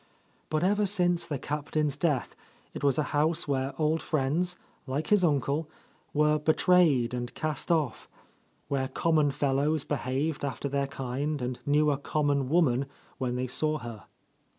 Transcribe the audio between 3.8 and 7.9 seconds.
friends, like his uncle, were betrayed and cast